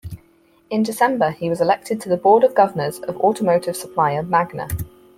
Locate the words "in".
0.71-0.81